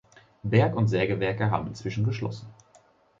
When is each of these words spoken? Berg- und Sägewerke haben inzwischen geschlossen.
Berg- 0.41 0.75
und 0.75 0.87
Sägewerke 0.87 1.51
haben 1.51 1.67
inzwischen 1.67 2.03
geschlossen. 2.05 2.51